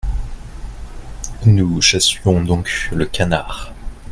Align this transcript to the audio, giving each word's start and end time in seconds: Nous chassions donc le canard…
Nous 1.45 1.79
chassions 1.79 2.43
donc 2.43 2.89
le 2.91 3.05
canard… 3.05 3.71